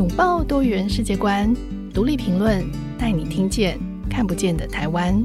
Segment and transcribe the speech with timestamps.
[0.00, 1.54] 拥抱多元世界观，
[1.92, 2.64] 独立评论，
[2.98, 5.22] 带你听见看不见的台湾。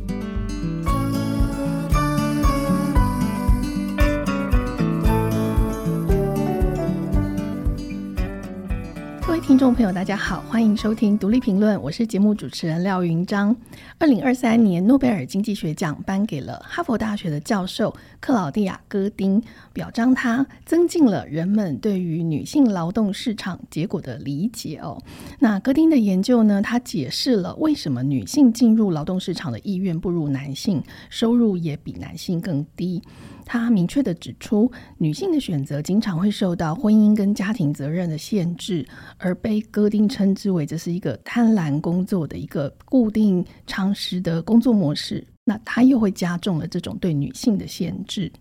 [9.45, 13.55] 听众朋友，大家好，欢迎收听独立评论，我是节目主持人廖云章。
[13.99, 19.39] 二零二三年诺贝尔经济学奖颁给了哈佛大学的教授克劳蒂亚·戈丁，
[19.71, 24.99] 表彰他增进了人们对于女性劳动市场结果的理解哦。
[25.37, 30.81] 那戈丁的研究呢，他解释了为什么女性进入劳动市场的意愿不如男性，
[31.11, 32.99] 收入也比男性更低。
[33.45, 38.85] 他明确地指出，女性的选择经常会受到婚姻跟家庭责任的限制，
[39.17, 45.25] 而被戈丁称之为这是一个贪婪工作的一个固定常识的工作模式。
[45.47, 48.31] 那他又会加重了这种对女性的限制。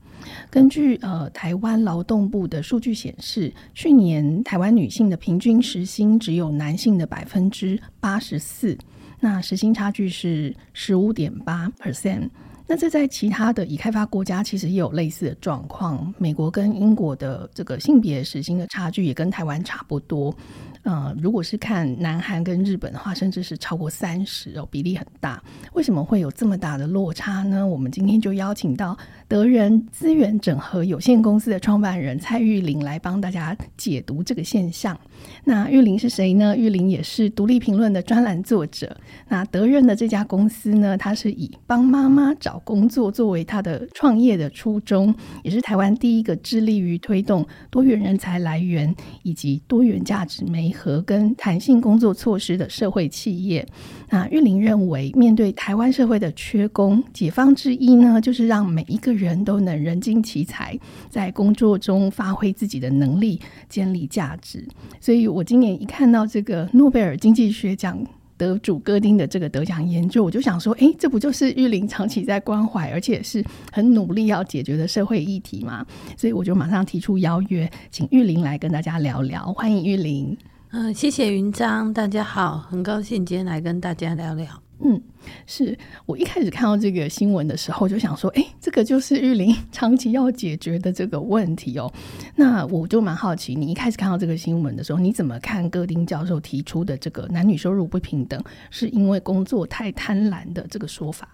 [0.49, 8.79] 根据呃台湾劳动部的数据显示，去年台湾女性的平均时薪只有男性的百分之八十四，
[9.21, 12.31] 那时薪差距是十五点八 percent。
[12.67, 20.35] 那这在其他的已开发国家其实也有类似的状况，美国跟英国的这个性别时薪的差距也跟台湾差不多。
[20.83, 25.43] 呃，如果是看南韩跟日本的话，甚至是超过三十哦，比例很大。
[25.73, 27.67] 为什么会有这么大的落差呢？
[27.67, 28.95] 我们今天就邀请到
[29.27, 34.99] 德人资源整合有限公司的创办人蔡玉玲来帮大家解读这个现象。
[35.43, 36.55] 那玉玲是谁呢？
[36.55, 38.95] 玉玲也是独立评论的专栏作者。
[39.27, 53.67] 那德人的这家公司呢，它是以帮妈妈找工作作为他的创业的初衷，也是台湾第一个致力于推动多元人才来源以及多元价值媒合跟弹性工作措施的社会企业，
[54.11, 64.67] 那玉玲认为，面对台湾社会的缺工，解放之一呢，就是让每一个人都能人尽其才，在工作中发挥自己的能力，建立价值。
[65.01, 67.99] 所以我今年一看到这个诺贝尔经济学奖
[68.37, 75.85] 得主戈丁的这个得奖研究，我就想说，哎，这不就是玉林长期在关怀，而且是很努力要解决的社会议题吗？
[76.17, 79.53] 所以我就马上提出邀约，请玉林来跟大家聊聊。
[79.53, 80.37] 欢迎玉林。
[80.77, 84.61] 嗯，谢谢云章，大家好，很高兴今天来跟大家聊聊。
[84.81, 85.01] 嗯，
[85.47, 91.89] 是我一开始看到这个新闻的时候，就想说，哎，这个就是玉林 长期要解决的这个问题哦。
[92.35, 101.29] 那我就蛮好奇，你一开始看到这个新闻的时候，你怎么看戈丁教授提出的这个男女收入不平等是因为工作太贪婪的这个说法？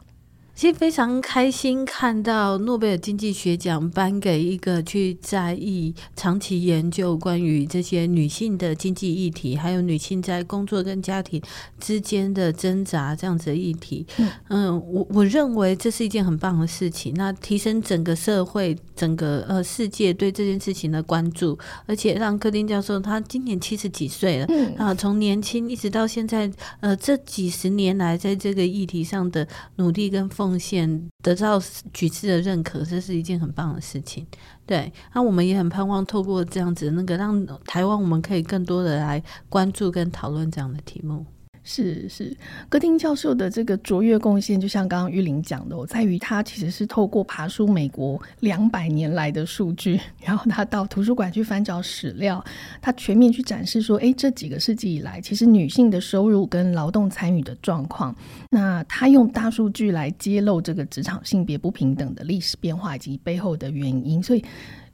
[0.60, 11.41] 其实非常开心看到诺贝尔经济学奖颁给一个去在意长期研究关于这些女性的经济议题，还有女性在工作跟家庭
[11.78, 14.04] 之间的挣扎这样子的议题。
[14.50, 31.62] 嗯，我我认为这是一件很棒的事情，那提升整个社会、整个呃世界对这件事情的关注，而且让柯丁教授他今年七十几岁了，嗯啊，从年轻一直到现在，呃，这几十年来在这个议题上的努力跟奉贡献得到
[31.93, 34.27] 举世的认可，这是一件很棒的事情。
[34.66, 41.25] 对，那我们也很盼望透过这样子，那个让台湾我们可以更多的来关注跟讨论这样的题目。
[41.62, 42.34] 是是，
[42.69, 52.43] 戈丁教授的这个卓越贡献，就像刚刚玉玲讲的，在于他其实是透过爬书美国两百年来的数据， 然后他到图书馆去翻找史料，
[52.81, 58.15] 他全面去展示说，哎，这几个世纪以来，其实女性的收入跟劳动参与的状况，
[58.50, 64.44] 那他用大数据来揭露这个职场性别不平等的历史变化以及背后的原因，所以。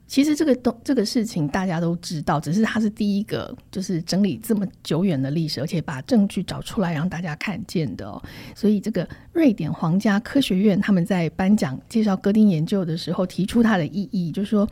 [0.07, 8.21] 其实这个东这个事情大家都知道，只是他是第一个就是整理这么久远的历史，而且把证据找出来让大家看见的哦。
[8.55, 14.67] 所以这个瑞典皇家科学院他们在颁奖介绍戈丁研究的时候提出它的意义，就是说，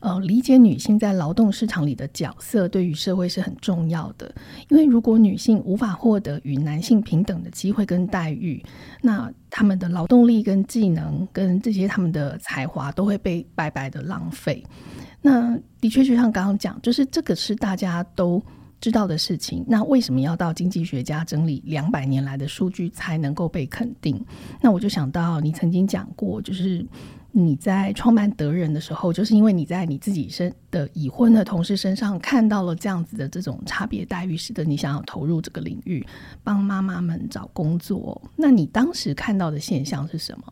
[0.00, 4.34] 呃，理解女性在劳动市场里的角色对于社会是很重要的。
[4.68, 8.60] 因为如果女性无法获得与男性平等的机会跟待遇，
[9.00, 14.64] 那他们的劳动力跟技能跟这些他们的才华都会被白白的浪费。
[15.20, 18.42] 那的确就像刚刚讲，就是这个是大家都
[18.80, 19.62] 知道的事情。
[19.68, 24.18] 那为什么要到经济学家整理两百年来的数据才能够被肯定？
[24.62, 26.86] 那我就想到你曾经讲过，就是
[27.32, 36.04] 你在创办德人的时候，就是因为你在你自己身的已婚的同事身上看到了这样子的这种差别待遇，使得你想要投入这个领域，
[36.42, 38.20] 帮妈妈们找工作。
[38.36, 40.44] 那你当时看到的现象是什么？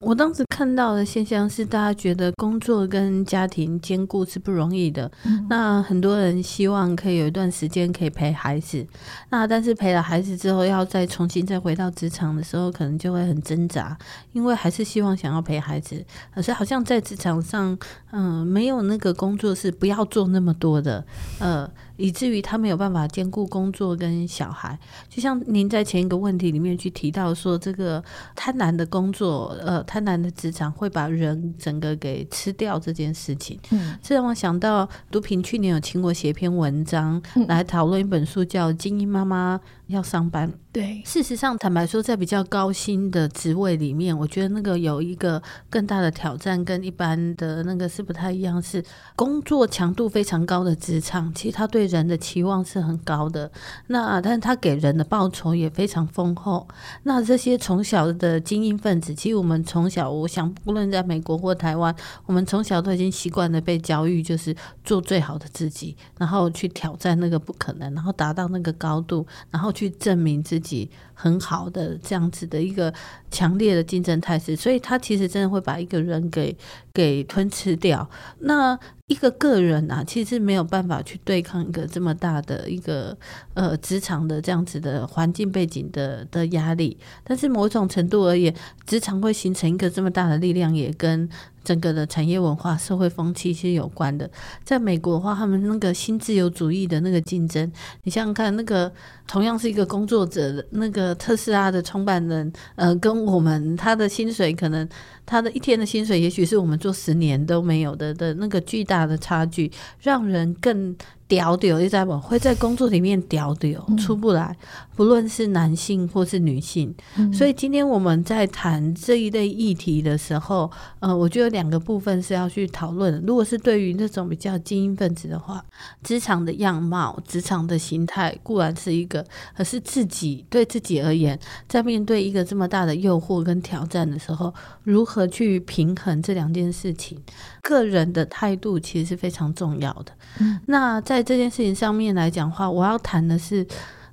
[0.00, 5.10] 我当时看到的现象是，大家觉得工作跟家庭兼顾是不容易的。
[5.26, 8.86] 嗯、那很多人希望可以有一段时间可以陪孩子，
[9.28, 13.94] 那但是陪了孩子之后，要再重新再回到职场的时候，可能就会很挣扎，
[14.32, 16.02] 因为还是希望想要陪孩子，
[16.34, 17.78] 可是好像在职场上，
[18.12, 21.04] 嗯、呃，没有那个工作是不要做那么多的，
[21.40, 21.70] 呃。
[22.00, 28.02] 以至于他没有办法兼顾工作跟小孩，就像您在前一个问题里面去提到说，这个
[28.34, 39.60] 贪婪的工作，呃，贪婪的职场会把人整个给吃掉这件事情，嗯，这让我想到毒品去年有请我写一篇文章来讨论一本书，叫《精英妈妈》。
[39.90, 41.02] 要上班，对。
[41.04, 48.62] 事实上，坦白说，在比较高薪的职位里面，我觉得那个有一个更大的挑战，跟一般的那个是不太一样。
[48.62, 48.84] 是
[49.16, 53.50] 工作强度非常高的职场，其实他对人的期望是很高的。
[53.88, 56.68] 那但是他给人的报酬也非常丰厚。
[57.02, 61.92] 那这些从小的精英分子，其实我们从小，我想，无论在美国或台湾，
[62.26, 69.70] 我们从小都已经习惯了被教育，就是做最好的自己，然后去挑战那个不可能，然后达到那个高度，然后。
[69.72, 72.92] 去证明自己很好的这样子的一个
[73.30, 76.56] 强烈的竞争态势，所以他其实真的会把一个人给
[76.92, 78.08] 给吞吃掉。
[78.40, 78.78] 那
[79.10, 83.16] 一个个人啊，其实没有办法去对抗一个这么大的一个
[83.54, 86.96] 呃职场的这样子的环境背景的的压力。
[87.24, 88.54] 但是某种程度而言，
[88.86, 91.28] 职场会形成一个这么大的力量，也跟
[91.64, 94.30] 整个的产业文化、社会风气是有关的。
[94.62, 97.70] 在美国的话，他们那个新自由主义的那个竞争，
[98.04, 98.90] 你想想看，那个
[99.26, 104.88] 同样是一个工作者的，那个特斯拉的创办人，呃，跟我们他的薪水，可能
[105.26, 109.70] 他的一天的薪水，也许是我们做十年都没有的的那个巨大的差距，
[110.00, 110.96] 让人更。
[111.30, 112.18] 屌屌，你知道不？
[112.18, 114.56] 会在工作里面屌屌，出不来。
[115.00, 123.18] 不论是男性或是女性，嗯、所以今天我们在谈这一类议题的时候，呃，我觉得两个部分是要去讨论。
[123.26, 125.64] 如果是对于那种比较精英分子的话，
[126.02, 129.24] 职场的样貌、职场的形态固然是一个，
[129.56, 134.52] 可是自己对自己而言，在面对一个这么大的诱惑跟挑战的时候，
[134.82, 137.18] 如何去平衡这两件事情？
[137.62, 140.12] 个人的态度其实是非常重要的。
[140.40, 143.66] 嗯、那在这件事情上面来讲的话，我要谈的是，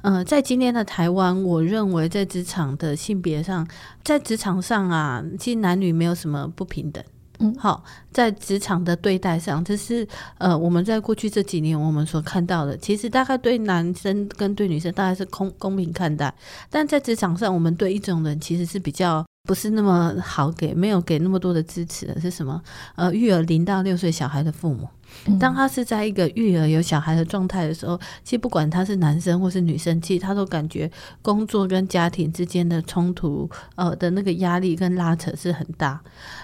[0.08, 3.68] 呃，在今天的台湾，我认为在职场的性别上，
[4.06, 7.04] 在职场上啊，其实男女没有什么不平等。
[7.40, 10.08] 嗯，好，在职场的对待上，这是
[10.38, 16.34] 呃，我们在过去这几年我们所看到的，其实大概对男生跟对女生大概是公公平看待，
[16.70, 19.26] 但在职场上，我们对一种人其实是比较。
[19.48, 22.62] 不是那么好给，没有给那么多的支持的是什么？
[22.96, 24.88] 呃，育儿零到六岁小孩的父母，
[25.40, 30.92] 当他是在一个育儿有小孩的状态的时候，其实不管他是男生或是女生，其实他都感觉
[31.22, 36.00] 工作跟家庭之间的冲突，呃的那个压力跟拉扯是很大。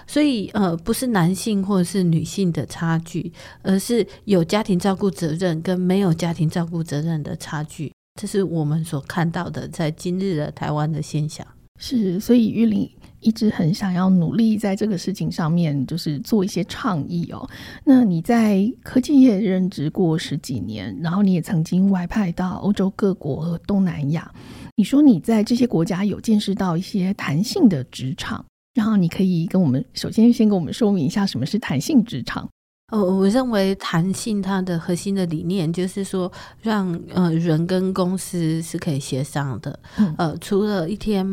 [0.06, 3.30] 所以，呃，不是男性或者是女性的差距，
[3.62, 7.92] 而是有家庭照顾责任跟没有家庭照顾责任的差距。
[8.18, 11.46] 这是我们所看到的，在今日的台湾的现象。
[11.80, 12.88] 是，所以玉玲
[13.20, 17.48] 一直很想要努力在这个事情上面，就是做一些倡议哦。
[17.84, 24.32] 那你在科技业任职过十几年，然后你也曾经外派到欧洲各国和东南亚。
[24.76, 28.44] 你说你在这些国家有见识到一些弹性的职场，
[28.74, 32.48] 然后你可以跟我们首先先跟我们说明一下什么是弹性职场。
[32.88, 39.76] 呃，我认为弹性它的核心的理念就是说，让呃人跟公司是可以协商的。
[39.96, 41.26] 嗯、呃，除了一天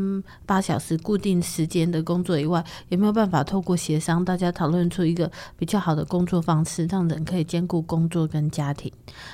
[0.45, 8.89] 八小时固定时间的工作以外，有没有办法透过协商，大家讨论出一个比较好的工作方式，让人可以兼顾工作跟家庭？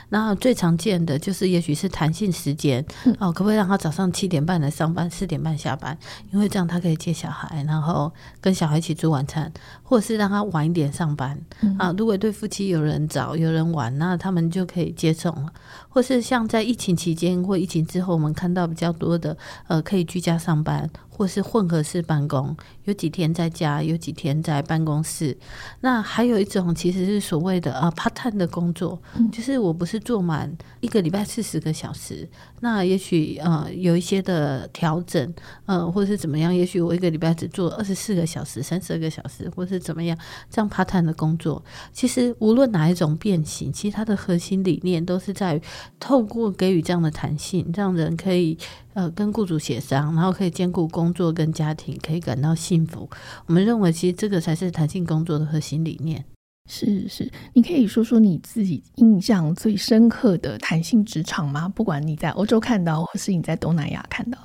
[0.09, 2.83] 那最常见的就是，也许是弹性时间
[3.19, 5.95] 哦、呃，可不可以让他早上七点半来上班，四点半下班？
[6.33, 9.53] 因为这样他可以接小孩，然后跟小孩一起做晚餐，
[9.89, 11.39] 或者是让他晚一点上班
[11.79, 11.93] 啊。
[11.97, 15.53] 如果对夫妻有人早有人晚，那他们就可以接送了。
[15.87, 19.35] 或是像在疫情期间或疫情之后，我们看到比较多的
[19.67, 20.87] 呃，可以居家上班。
[21.17, 25.35] 或是混合式办公，有几天在家，有几天在办公室。
[25.81, 35.33] 那还有一种其实是所谓的啊 part time 的工作，嗯、就是我不是做满一个礼拜四十个小时，那也许呃有一些的调整，
[35.65, 40.15] 呃或者是怎么样，也许我一个礼拜只做二十四个小时、三十二个小时，或是怎么样，
[40.51, 45.61] 这样 part time 的工作，其实无论哪一种变形，其实它的核心理念都是在于
[45.99, 48.55] 透过给予这样的弹性，让人可以。
[48.97, 53.09] 呃，跟雇主协商，然后可以兼顾工工作跟家庭，可以感到幸福。
[53.45, 56.23] 我们认为，其实这个才是弹性工作的核心理念。
[56.69, 61.69] 是是，你可以说说你自己印象最深刻的弹性职场吗？
[61.69, 64.37] 不管你在欧洲看到，或是你在东南亚看到。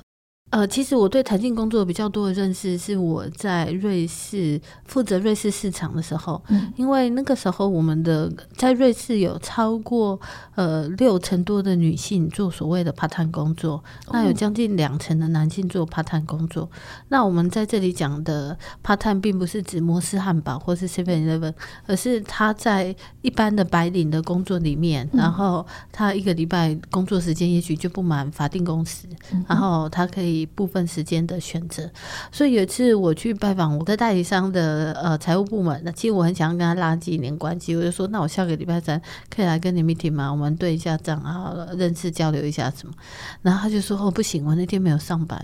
[0.53, 10.21] 呃，其实我对弹性工作比较多的认识是我在瑞士负责瑞士市场的时候，嗯，因为那个时候我们的在瑞士有超过
[10.55, 13.83] 呃六成多的女性做所谓的 part time 工作，
[14.13, 16.71] 那有将近两成的男性做 part time 工作。
[17.09, 18.55] 那我们在这里讲的
[18.85, 21.55] part time 并不是指摩斯汉堡或是 Seven Eleven，
[21.87, 29.07] 而是他在一般的白领的工作里面，然后他一个礼拜工作时间也许就不满法定工时，
[29.49, 30.42] 然后他可以。
[30.47, 31.91] 部分时间的选择，
[32.31, 40.31] 所以有一次我去拜访我的代理商的呃财务部门，那其实我很想跟他拉近一点关系，我就说，那我下个礼拜三可以来跟你 meeting 吗？
[40.31, 42.95] 我们对一下账啊，认识交流一下什么？
[43.43, 45.39] 然后他就说哦不行，我那天没有上班。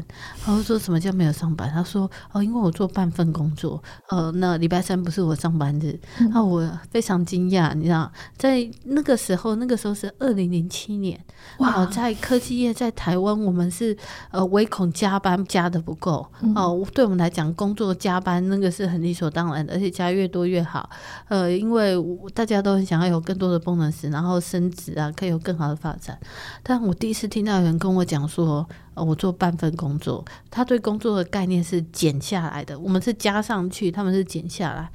[0.46, 1.70] 然后说什么叫没有上班？
[1.70, 5.98] 他说哦因为我做半份工作，呃那礼拜三不是我上班日。
[6.18, 11.22] 然后我非常惊讶，你知道，在那个时候，那个时候是二零零七年，
[11.58, 13.96] 哇，在科技业在台湾，我们是
[14.30, 14.87] 呃唯恐。
[14.92, 20.88] 加班加的不够哦，对我们来讲，工作加班那个是很理所当然的，而且加越多越好。
[21.28, 21.94] 呃，因为
[22.34, 26.18] 大家都很想要有更多的 bonus，然后升职啊，可以有更好的发展。
[26.62, 28.68] 但我第一次听到有人跟我讲说，
[29.02, 34.90] 我做半份工作，他对工作的概念是减下来的，我们是加上去，他们是减下来。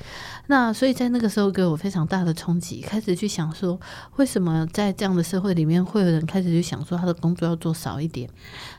[0.47, 3.79] 那所以在那个时候给我非常大的冲击，开始去想说，
[4.17, 8.29] 为什么在这样的社会里面会有人开始去想说他的工作要做少一点？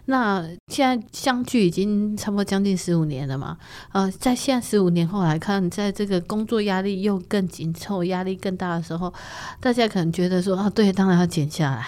[0.06, 3.56] 那现在相距已经差不多将近十五年了嘛，
[3.92, 9.12] 呃，在现在十五年后来看，在这个工作压力又更紧凑、压力更大的时候，
[9.60, 11.86] 大家可能觉得说啊，对，当然要减下来，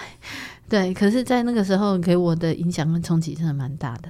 [0.69, 0.93] 对。
[0.93, 4.09] 可是，在那个时候给我的影响跟冲击真的蛮大的。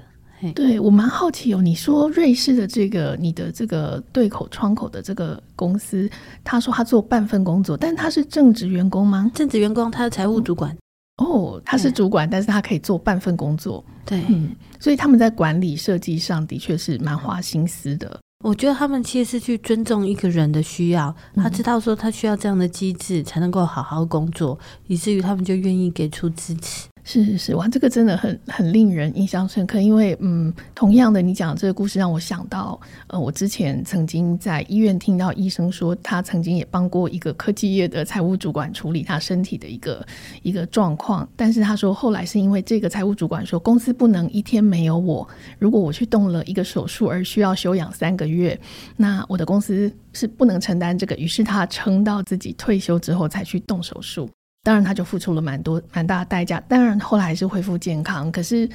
[0.53, 6.07] 对，我蛮好奇哦，你说瑞士的这个你的这个对口窗口的这个公司，
[6.43, 9.31] 他说他做半份工作，但他是正职员工吗？
[9.33, 10.71] 正职员工，他是财务主管。
[10.73, 10.77] 嗯
[11.17, 13.83] 哦，他是主管，但是他可以做半份工作。
[14.05, 18.19] 对，嗯，所以他们在管理设计上的确是蛮花心思的。
[18.43, 26.87] 我觉得他们其实是去尊重一个人的需要，他知道说他需要这样的机制才能够好好工作，以至于他们就愿意给出支持。
[27.09, 29.79] 是是是，哇，这个真的很很令人印象深刻。
[29.79, 40.05] 因为，嗯，同样的，你讲这个故事让我想到，呃，我之前曾经在医院听到医生说，他曾经也帮过一个科技业的财务主管处理他身体的一个
[40.41, 41.25] 一个状况。
[41.37, 45.25] 但是他说，后来是因为这个财务主管说，公司不能一天没有我，
[45.59, 48.59] 如果我去动了一个手术而需要休养三个月，
[48.97, 51.15] 那我的公司是不能承担这个。
[51.15, 54.29] 于是他撑到自己退休之后才去动手术。
[54.63, 56.59] 当然，他就付出了蛮多、蛮大的代价。
[56.67, 58.31] 当然，后来还是恢复健康。
[58.31, 58.69] 可是。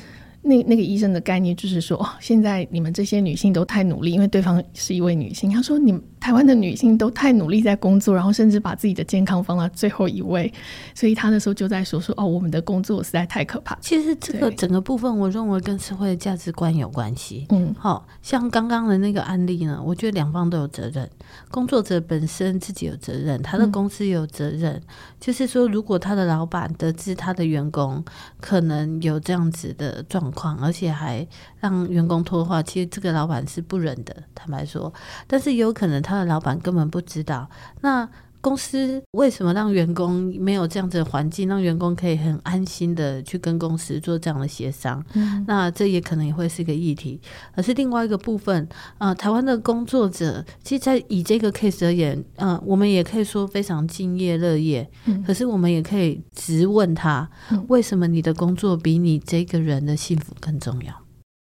[0.44, 5.50] 那那个医生的概念就是说，哦，现在你们这些女性都太努力，因为对方是一位女性。
[5.50, 10.52] 他说，你们台湾的女性都太努力在工作，然后甚至把自己的健康放到最后一位。
[10.94, 13.78] 所以他那时候就在说说，哦，我们的工作实在太可怕。
[13.80, 17.46] 其实这个整个部分，我认为跟社会的价值观有关系。
[17.50, 21.08] 嗯，好像刚刚的那个案例呢，我觉得两方都有责任。
[21.52, 24.72] 工作者本身自己有责任，他的公司有责任。
[24.74, 24.82] 嗯、
[25.20, 28.04] 就是说，如果他的老板得知他的员工
[28.40, 31.26] 可能有这样子的状况，而且还
[31.60, 34.92] 让员工拖的话，其实这个老板是不忍的，坦白说。
[35.26, 37.48] 但是有可能他的老板根本不知道。
[37.82, 38.08] 那
[38.42, 45.02] 公司为什么让员工没有这样子的环境，让员工可以很安心的去跟公司做这样的协商？
[45.14, 47.20] 嗯，那这也可能也会是一个议题。
[47.54, 48.68] 而是另外一个部分，
[48.98, 54.90] 呃，台湾的工作者，其实，在以这个 case 而言，呃，我们也可以说非常敬业乐业。
[55.04, 57.30] 嗯，可是我们也可以直问他，
[57.68, 61.01] 为什么你的工作比你这个人的幸福更重要？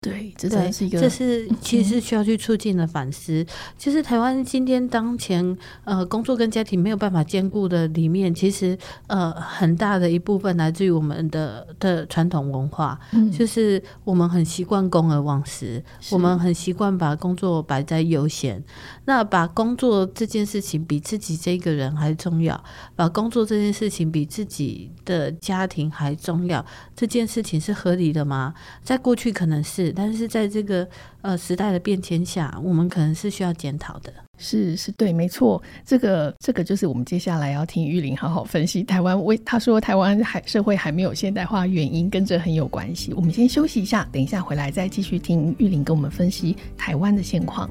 [0.03, 3.45] 对，这才是一个，这是其实是需要去促进的反思。
[3.77, 15.79] 就是台湾今天当前，呃，工作跟家庭没有办法兼顾的里面，其实呃很大的一部分来自于我们的的传统文化，嗯，就是我们很习惯公而忘私，
[16.09, 18.63] 我们很习惯把工作摆在优先，
[19.05, 22.59] 那把工作这件事情比自己这个人还重要，
[22.95, 26.65] 把工作这件事情比自己的家庭还重要，
[26.95, 28.55] 这件事情是合理的吗？
[28.83, 29.90] 在过去可能是。
[29.91, 30.87] 但是在这个
[31.21, 34.13] 呃时代的变迁下，我们可能是需要检讨的。
[34.37, 35.61] 是是，对，没错。
[35.85, 43.13] 这个这个就是我们接下来要听玉玲好好分析台湾为他说台湾还社会还没有现代化原因，跟这很有关系。
[43.13, 47.69] 我们先休息一下，等一下回来再继续听玉玲跟我们分析台湾的现况。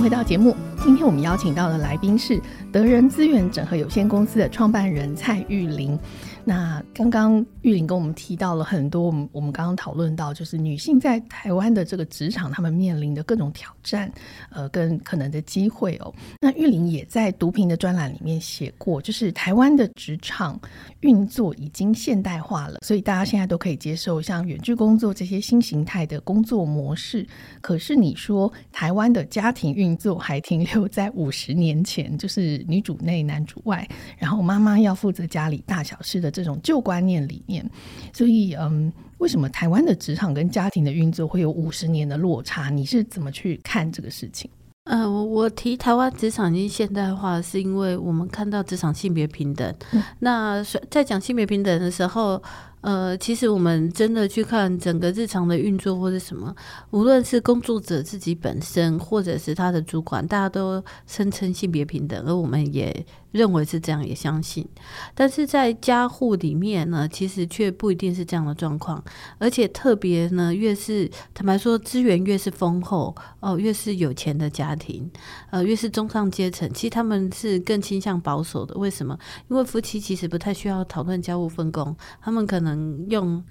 [0.00, 0.56] 回到节目。
[0.82, 2.40] 今天我们邀请到的来宾是
[2.72, 5.98] 德人资源整合有限公司的创办人蔡玉玲。
[6.44, 14.10] 那刚刚玉玲跟我们提到了很多，我们我们刚刚讨论到，就是女性在台湾的这个职场，她们面临的各种挑战，
[14.50, 16.12] 呃，跟可能的机会哦。
[16.40, 20.58] 那玉玲也在读评的专栏里面写过，就是台湾的职场
[21.00, 27.26] 运作已经现代化了，所以大家现在都可以接受像远距工作这些新形态的工作模式。
[27.60, 36.29] 可是你说台湾的家庭运作还停留在五十年前，就是女主内男主外，然后妈妈要负责家里大小事的。
[36.30, 37.68] 这种旧观念里面，
[38.12, 42.70] 所以嗯，为什么台湾的职场跟家庭的运作会有五十年的落差？
[42.70, 44.50] 你是怎么去看这个事情？
[44.84, 49.74] 嗯、呃，我提台湾职场已经现代化，是因为我们看到职场性别平等。
[49.92, 52.42] 嗯、那在讲性别平等的时候。
[52.82, 56.56] 呃，其实我们真的去看整个日常的运作或者什么，
[56.92, 64.66] 无论是工作者自己本身，或者是他的主管，大家都声称性别平等，而我们也认为是这样，也相信。
[65.14, 69.04] 但是在家户里面呢，其实却不一定是这样的状况，
[69.38, 75.10] 而且特别呢，越是坦白说，资源越是丰厚哦，越是有钱的家庭，
[75.50, 78.74] 呃，越是中上阶层，其实他们是更倾向保守的。
[78.76, 79.18] 为什么？
[79.50, 82.70] 因为夫妻其实不太需要讨论家务分工，他们可能。
[82.70, 83.42] 能用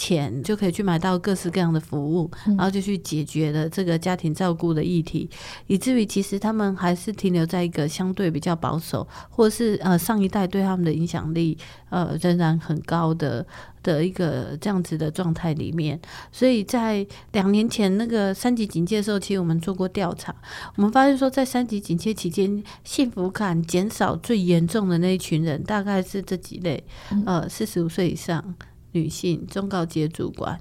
[0.00, 5.28] 钱就可以去买到各式各样的服务，然后就去解决了这个家庭照顾的议题，
[5.66, 11.58] 以至于其实他们还是停留在一个相对比较保守，或是呃上一代对他们的影响力
[11.90, 13.46] 呃仍然很高的
[13.82, 16.00] 的一个这样子的状态里面。
[16.32, 20.34] 所以在两年前那个三级警戒的时候，其实我们做过调查，
[20.76, 26.82] 我们发现说在三级警戒期间，幸福感减少最严重的那一群人，大概是这几类，
[27.26, 28.54] 呃，四十五岁以上。
[28.92, 30.58] 女性中高阶主管，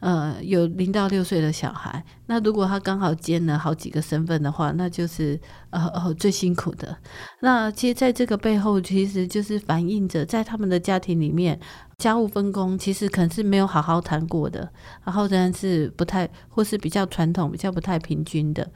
[0.00, 2.04] 呃，有零到六岁的小孩。
[2.26, 5.38] 那如果他刚好兼了好几个身份的话，那就是
[5.70, 6.96] 呃呃最辛苦的。
[7.40, 11.60] 那其实在这个背后，其实就是反映着在他们的家庭里面，
[11.98, 14.66] 家务分工其实可能是没有好好谈过的，
[15.04, 18.66] 然后仍然是不太或是比较传统、比较不太平均的。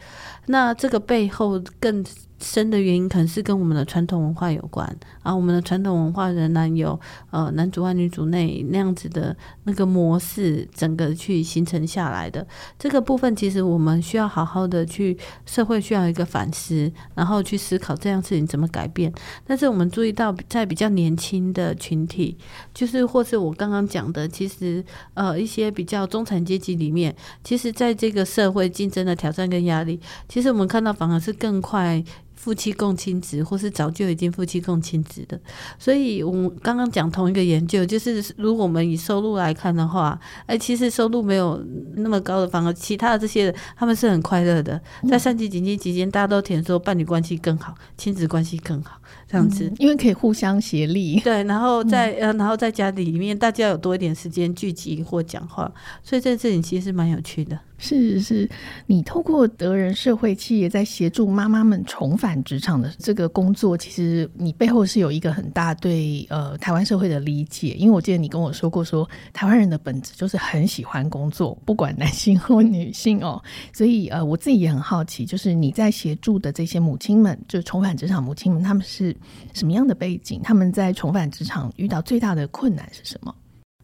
[0.47, 2.05] 那这个背后更
[2.39, 4.87] 深的原因，可能是跟我们的传统文化有关。
[5.23, 6.99] 啊，我们的传统文化仍然有
[7.31, 12.47] 呃男主外女主内那样子的那个模式，整个去形成下来的
[12.79, 15.17] 这个部分，其实我们需要好好的去
[15.47, 19.13] 社会需要一个反思，然后去思考这样事情怎么改变。
[19.47, 22.37] 但是我们注意到，在比较年轻的群体，
[22.75, 32.05] 就是或是我刚刚讲的，其实呃一些比较中产阶级里面，其实在这个社会竞争的挑战跟压力，其实我们看到反而是更快。
[32.47, 35.37] 夫妻共亲职，或是早就已经夫妻共亲职的，
[35.81, 41.61] 所以我们刚刚讲同一个研究，就是如果我们以收入来看的话，哎，其实收入没有
[41.97, 44.81] 那么高的，反而其他的这些人，他们是很快乐的。
[45.11, 49.01] 在三级紧急期间，大家都填说伴侣关系更好，亲子关系更好，
[49.37, 51.21] 这样子，嗯，因为可以互相协力。
[51.25, 55.71] 对，然后在呃，然后在家里面，大家有多一点时间聚集或讲话，
[56.03, 57.59] 所以这事情其实是蛮有趣的。
[57.79, 58.49] 是是，
[58.87, 67.75] 你透过德人社会企业在协助妈妈们重返职场的这个工作，其实你背后是有一个很大对呃台湾社会的理解。
[67.75, 73.43] 因为我记得你跟我说过说，说台湾人的本质就是很喜欢工作，不管男性或女性哦。
[73.75, 79.15] 所以呃，我自己也很好奇，就是你在协助的这些母亲们，就重返职场母亲们，他们是
[79.55, 80.41] 什么样的背景？
[80.43, 83.35] 他们在重返职场遇到最大的困难是什么？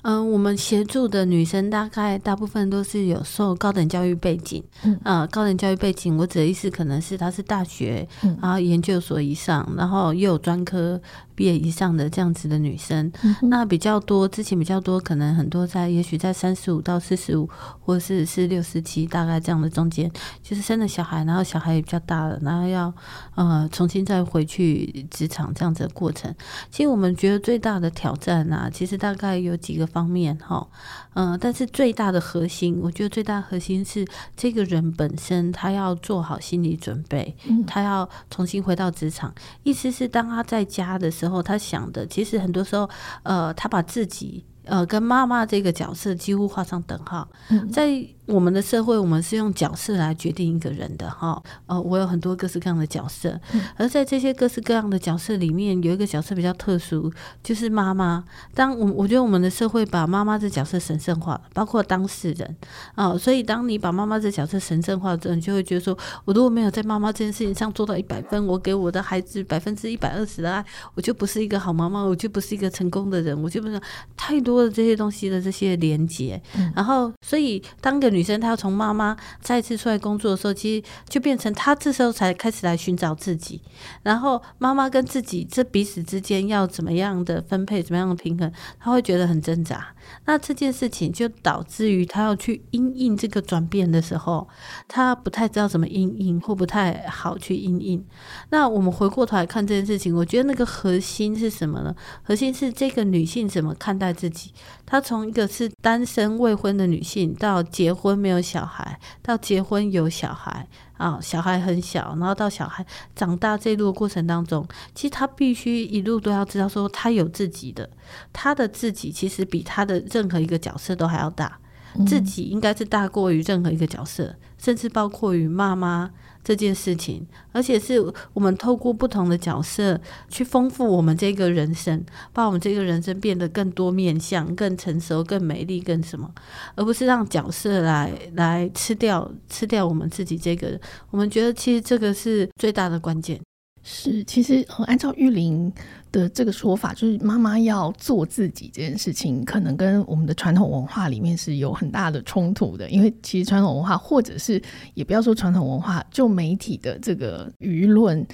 [0.03, 11.01] 嗯、呃，我们协助的女生大概大部分都是有受高等教育背景，嗯、呃，高等教育背景，我指的意思可能是她是大学，嗯、然后研究所以上，然后又有专科。
[11.35, 17.49] 毕业以上的这样子的女生，嗯、那比较多，之前比较多，可能很多在，也许在三十五到四十五，
[17.81, 20.13] 或者是是六十七，大概这样的中间，
[20.43, 22.93] 就是生了小孩，然后小孩也比较大了，然后要
[23.35, 26.33] 呃重新再回去职场这样子的过程。
[26.71, 30.69] 其实我们觉得最大的挑战啊，其实大概有几个方面哈，
[31.15, 41.23] 嗯、呃，但是最大的核心，我觉得最大的核心是这个人本身他要做好心理准备，嗯、他要重新回到职场，意思是当他在家的时候。
[41.23, 42.91] 时候，他想的其实很多时候，
[43.23, 47.29] 呃，他把自己呃跟妈妈这个角色几乎画上等号，
[47.71, 48.05] 在。
[48.27, 51.43] 我们的社会，我们是用角色来决定一个人的哈。
[51.67, 53.39] 呃，我有很多各式各样的角色，
[53.77, 58.25] 而在这些各式各样的角色里面，有一个角色比较特殊，就是妈妈。
[58.55, 62.57] 当我我觉得我们的社会把妈妈这角色神圣化了，包括当事人
[62.95, 63.19] 啊、呃。
[63.19, 73.81] 所以，当你把妈妈这角色神圣化之后，你就会觉得说，我如果没有在妈妈这件事情上做到一百分，我给我的孩子百分之一百二十的爱，我就不是一个好妈妈，我就不是一个成功的人，我就不是
[74.17, 76.41] 太多的这些东西的这些连接。
[76.75, 83.61] 然后，所以当个女生她要从妈妈再次出来工作的时候，其实就变成她这时候才开始来寻找自己，
[84.03, 89.95] 然后妈妈跟自己这彼此之间要怎么样的分配，怎么样的平衡，她会觉得很挣扎。
[90.27, 94.49] 那这件事情就导致于她要去因应这个转变的时候，
[94.87, 98.05] 她不太知道怎么因应，或不太好去因应。
[98.51, 101.95] 那我们回过头来看这件事情，我觉得那个核心是什么呢？
[102.23, 104.53] 核心是这个女性怎么看待自己。
[104.85, 112.85] 她从一个是单身未婚的女性，到结婚婚没有小孩，到结婚有小孩啊，小孩很小，然后到小孩
[113.15, 117.89] 长大这一路过程当中，其实他必须一路都要知道说，他有自己的，
[118.33, 121.61] 他的自己其实比他的任何一个角色都还要大，
[122.07, 126.11] 自己应该是大过于任何一个角色，甚至包括于妈妈。
[126.45, 128.01] 这件事情，而且是
[128.33, 136.29] 我们透过不同的角色去丰富我们这个人生，把我们这个人生变得更多面向、更成熟、更美丽、更什么，
[136.75, 140.77] 而不是让角色来来吃掉吃掉我们自己这个。
[141.11, 143.41] 我们觉得其实这个是最大的关键。
[143.85, 145.73] 是，其实按照玉玲
[146.13, 152.89] 的这个说法，就是妈妈要做自己这件事情，可能跟我们的传统文化里面是有很大的冲突的。
[152.91, 154.63] 因为其实传统文化，或者是
[154.95, 158.25] 也不要说传统文化，就媒体的这个舆论，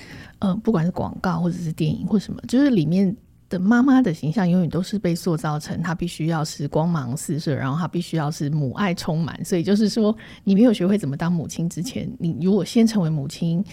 [0.40, 3.16] 呃，不管是广告或者是电影或什么，就是里面
[3.48, 9.42] 的妈妈的形象永远都是被塑造成她必须要是光芒四射，然后她必须要是母爱充满。
[9.42, 13.64] 所以就是说，你没有学会怎么当母亲之前，你如果先成为母亲。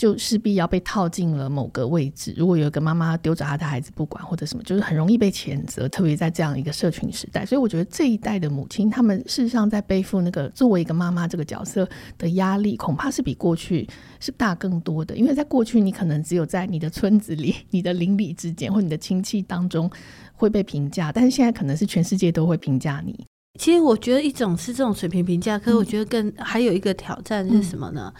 [0.00, 2.32] 就势必要被套进了某个位置。
[2.34, 5.86] 如果有一个妈妈丢着她的孩子不管，或者什么，就是很容易被谴责。
[5.90, 11.86] 特别在这样一个社群时代，所以我觉得这一代的母亲，她们事实上在背负那个作为一个妈妈这个角色
[12.16, 13.86] 的压力，恐怕是比过去
[14.20, 15.14] 是大更多的。
[15.14, 19.90] 因为在过去，你可能只有在你的村子里、 你的邻里之间或你的亲戚当中
[20.34, 23.26] 会被评价，但是现在可能是全世界都会评价你。
[23.58, 28.12] 其实我觉得一种是这种水平评价，可是我觉得更还有一个挑战是什么呢？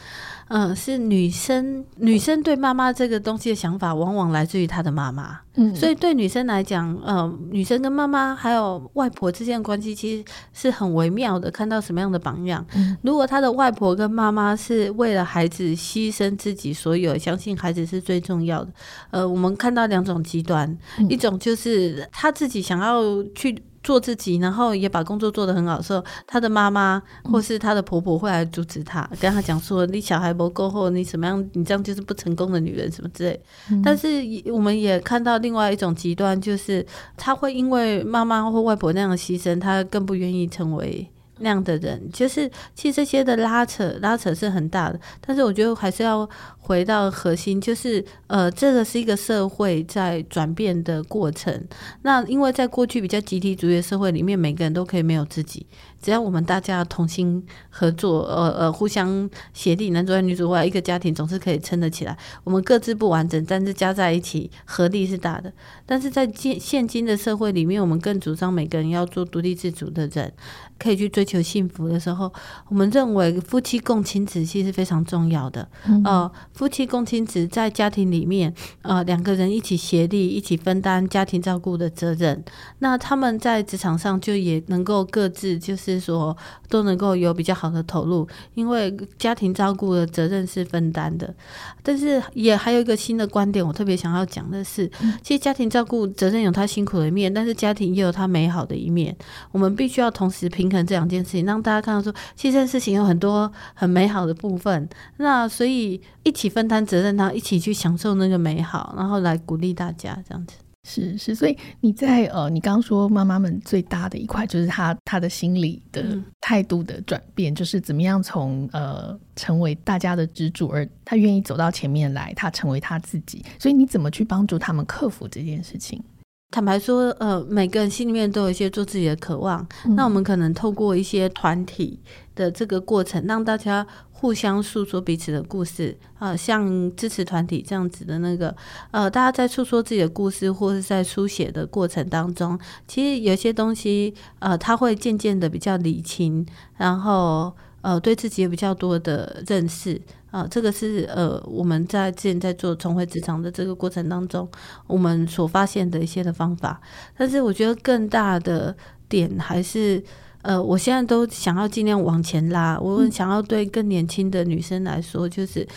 [0.48, 5.38] 嗯，呃、是女生女生对妈妈这个东西的想法，往往来自于她的妈妈。
[5.54, 11.48] 嗯，所以对女生来讲，呃，女生跟妈妈还有外婆之间的关系，其实是很微妙的。
[11.48, 12.66] 看到什么样的榜样，
[13.02, 18.72] 如果她的外婆跟妈妈是为了孩子牺牲自己所有，相信孩子是最重要的。
[19.10, 20.76] 呃，我们看到两种极端，
[21.08, 23.62] 一种就是她自己想要去。
[23.90, 31.44] 做自己，然后也把工作做得很好的时候，他的妈妈或是他的婆婆会来阻止他，嗯、跟他讲说：“你小孩不够好，你什么样？
[31.54, 33.40] 你这样就是不成功的女人，什么之类。
[33.68, 34.22] 嗯”但是
[34.52, 41.10] 我们也看到另外一种极端，就是他会因为妈妈或外婆那样的牺牲，他更不愿意成为。
[41.40, 51.62] 那样的人，就是其实这些的拉扯拉扯是很大的，但是我觉得还是要回到核心，就是呃，这个是一个社会在转变的过程。
[52.02, 55.66] 那因为在过去比较集体主义的社会里面，每个人都可以没有自己。
[56.02, 62.16] 只要我们大家同心合作，呃呃，互相协力，男主外女主外，一个家庭总是可以撑得起来。
[62.42, 65.52] 我们各自不完整，但是加在一起，合力是大的。
[65.84, 70.32] 但是在现现今的社会里面，我们更主张每个人要做独立自主的人，
[70.78, 72.32] 可以去追求幸福的时候，
[72.68, 75.68] 我们认为夫妻共亲职其实是非常重要的。
[75.86, 82.42] 嗯、呃，夫妻共亲职在家庭里面，呃，两个人一起协力，一起分担家庭照顾的责任。
[82.78, 85.89] 那他们在职场上就也能够各自就是。
[85.94, 86.36] 是说
[86.68, 91.34] 都能够有比较好的投入，因为家庭照顾的责任是分担的。
[91.82, 94.90] 但是也还有一个新的观点，我特别想要讲的是，
[95.22, 99.16] 其实家庭照顾责任有它辛苦的一面，但是家庭也有它美好的一面。
[99.50, 104.88] 我们必须要同时平衡这两件事情，让大家看到说，其实这件事情有很多很美好的部分。
[105.16, 110.54] 那所以一起分担责任，然后一起去享受那个美好，然后来鼓励大家这样子。
[110.82, 123.44] 是是，所以你在呃，你刚刚说妈妈们最大的一块就是她她的心理的态度的转变，嗯、就是怎么样从呃成为大家的支柱，而她愿意走到前面来，她成为她自己。
[123.58, 126.02] 所以你怎么去帮助他们克服这件事情？
[126.50, 132.00] 坦白说，呃，每个人心里面都有一些做自己的渴望，嗯、那我们可能透过一些团体
[132.34, 133.86] 的这个过程，让大家。
[134.20, 138.54] 互相诉说彼此的故事啊、呃，像支持团体这样子的那个，
[138.90, 149.98] 呃，大家在诉说自己的故事或是在书写的过程当中，其实有些东西，呃，他会渐渐的比较理清，然后呃，对自己也比较多的认识
[150.30, 154.48] 啊、呃，这个是呃，我们在之前在做重回职场的这个过程当中，
[154.86, 156.80] 我们所发现的一些的方法。
[157.16, 158.74] 但是我觉得更大的
[159.08, 160.02] 点还是。
[160.42, 162.78] 呃，我现在都想要尽量往前拉。
[162.80, 165.68] 我想要对更年轻的女生来说，就是。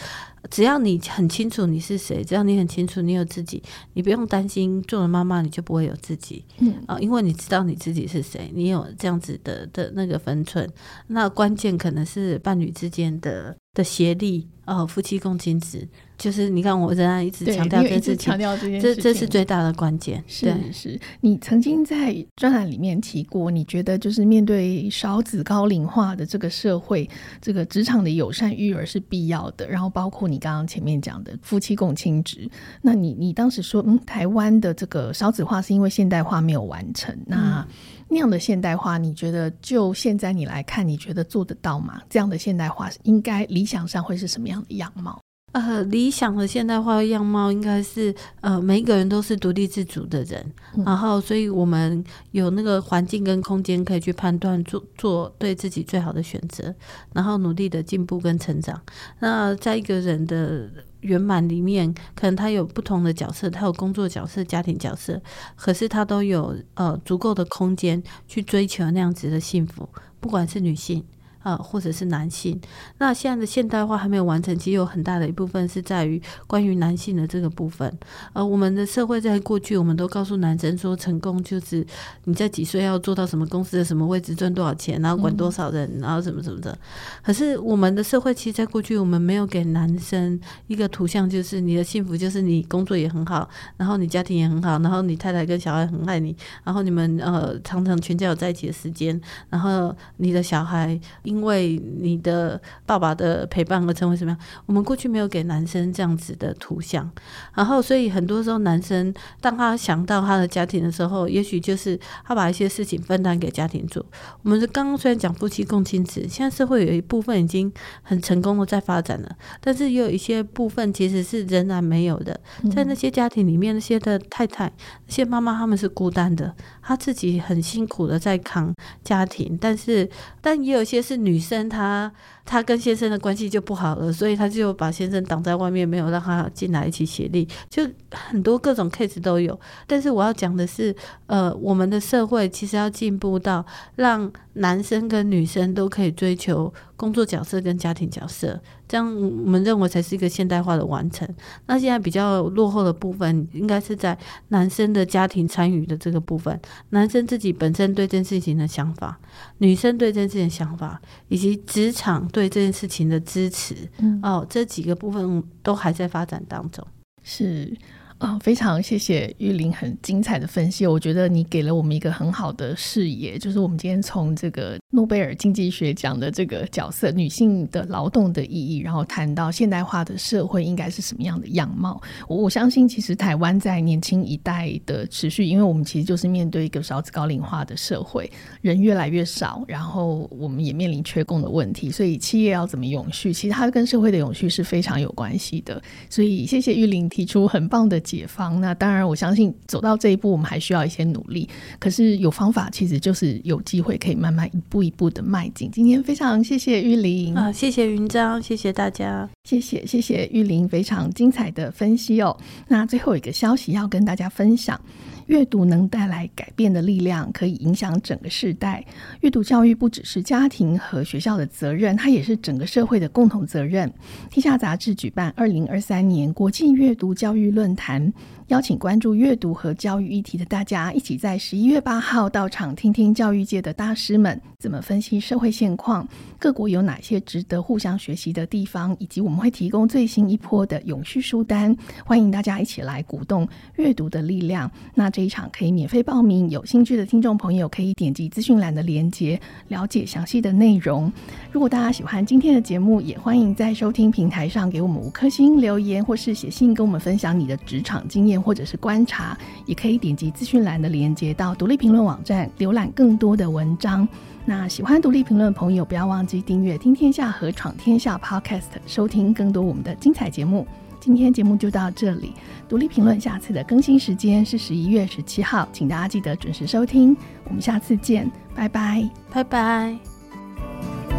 [0.50, 3.62] 只要你很清楚你是谁，只要你很清楚你有自己，
[3.94, 10.70] 你不用担心做了妈妈你就不会有自己，嗯啊，因为你知道你自己是谁，你有这样子的的那个分寸，
[11.08, 14.48] 那关键可能是伴侣之间的的协力。
[14.66, 15.86] 哦，夫妻共亲职，
[16.24, 20.24] 就是你看，我仍然一直强调这次强调这件事情，这这是最大的关键。
[20.26, 27.10] 是是，你曾经在专栏里面提过，你觉得就是面对少子高龄化的这个社会，
[27.42, 29.68] 这个职场的友善育儿是必要的。
[29.68, 32.50] 然后包括你刚刚前面讲的夫妻共亲职，
[32.82, 37.60] 那你你当时说，嗯，台湾的这个少子化是因为现代化没有完成，那。
[37.60, 37.74] 嗯
[38.10, 42.00] 那样的现代化，你觉得就现在你来看，你觉得做得到吗？
[42.08, 45.20] 这样的现代化应该理想上会是什么样的样貌？
[45.54, 56.76] 呃，理想的现代化的样貌应该是，呃，每一个人都是独立自主的人，嗯、然后，所以我们有那个环境跟空间可以去判断，做做对自己最好的选择，
[57.14, 58.82] 然后努力的进步跟成长。
[59.20, 60.70] 那在一个人的。
[61.04, 65.22] 圆满里面，可能他有不同的角色，他有工作角色、家庭角色，
[65.58, 69.90] 可是他都有呃足够的空间去追求那样子的幸福，
[70.22, 71.04] 不管是女性。
[71.44, 72.60] 啊，或者是男性，
[72.98, 77.92] 那现在的现代化还没有完成，其实有很大的一部分是在于关于男性的这个部分。
[78.32, 81.86] 呃，我们的社会在过去，我们都告诉男生说，成功就是
[82.24, 86.78] 你在几岁要做到什么公司的什么位置，赚多少钱，然后管多少人，然后什么什么的。
[87.22, 100.98] 可是我们的社会，其实在过去，我们没有给男生一个图像，就是你的幸福就是你工作也很好，然后你家庭也很好，然后你太太跟小孩很爱你，然后你们呃常常全家有在一起的时间，然后你的小孩。
[101.34, 104.40] 因为你的爸爸的陪伴而成为什么样？
[104.68, 107.10] 我们过去没有给男生这样子的图像，
[107.56, 114.06] 然后所以很多时候男生当他想到他的家庭的时候，也许就是他把一些事情分担给家庭做。
[114.44, 117.72] 我们是刚刚虽然讲夫妻共亲职，现在社会有一部分已经
[118.04, 122.40] 很成功的在发展了，但是也有一些部分其实是仍然没有的。
[122.76, 124.72] 在那些家庭里面，那些的太太、
[125.08, 128.72] 那些妈妈，他们是孤单的，他自己很辛苦的在扛
[129.04, 130.08] 家庭，但是
[130.40, 131.24] 但也有些是。
[131.24, 132.12] 女生她
[132.44, 139.58] 她跟先生的关系就不好了，所以她就把先生挡在外面，没有让他进来一起协力，就很多各种 case 都有。
[139.88, 140.94] 但是我要讲的是，
[141.28, 143.66] 呃，我们的社会其实要进步到
[143.96, 151.28] 让男生跟女生都可以追求工作角色跟家庭角色，这样我们认为才是一个现代化的完成。
[151.66, 154.18] 那现在比较落后的部分，应该是在
[154.50, 159.20] 男生的家庭参与的这个部分，男生自己本身对这件事情的想法，
[159.58, 166.86] 女生对这件事情的想法，以及职场对这件事情的支持，嗯、哦，这几个部分都还在发展当中。
[167.24, 167.76] 是。
[168.24, 182.02] 哦，非常谢谢玉玲很精彩的分析，我觉得你给了我们一个很好的视野，就是我们今天从这个诺贝尔经济学奖的这个角色，女性的劳动的意义，然后谈到现代化的社会应该是什么样的样貌。
[182.30, 188.32] 我我相信，其实台湾在年轻一代的持续，因为我们其实就是面对一个少子高龄化的社会，
[188.62, 195.84] 人越来越少，然后我们也面临缺工的问题，所以企业要怎么永续，其实它跟社会的永续是非常有关系的。
[196.10, 198.00] 所以谢谢玉玲提出很棒的。
[198.16, 201.50] 解放，那当然，我相信走到这一步，我们还需要一些努力。
[201.80, 205.72] 可是有方法，其实就是有机会可以慢慢一步一步的迈进。
[205.72, 212.38] 今天非常谢谢玉玲啊，谢谢云章，谢谢大家，谢谢谢谢玉玲非常精彩的分析哦。
[212.68, 214.80] 那最后一个消息要跟大家分享。
[215.28, 218.86] 阅读能带来改变的力量，可以影响整个世代。
[219.22, 223.92] 阅读教育不只是家庭和学校的责任，它也是整个社会的共同责任。
[224.30, 228.14] 天下杂志举办二零二三年国际阅读教育论坛。
[228.54, 244.70] 邀请关注阅读和教育议题的大家，一起在十一月八号到场，听听教育界的大师们怎么分析社会现况，各国有哪些值得互相学习的地方，以及我们会提供最新一波的永续书单，欢迎大家一起来鼓动阅读的力量。
[244.94, 251.12] 那这一场可以免费报名，有兴趣的听众朋友可以点击资讯栏的链接，了解详细的内容。
[251.52, 258.43] 如果大家喜欢今天的节目，也欢迎在收听平台上给我们五颗星留言，或是写信跟我们分享你的职场经验。
[258.44, 264.08] 或者是观察，也可以点击资讯栏的连接到独立评论网站浏览更多的文章。
[264.46, 270.68] 那喜欢独立评论的朋友，不要忘记订阅《听天下》和《闯天下》Podcast，收听更多我们的精彩节目。
[271.00, 272.34] 今天节目就到这里，
[272.68, 277.16] 独立评论下次的更新时间是十一月十七号，请大家记得准时收听。
[277.46, 281.13] 我们下次见，拜拜，拜拜。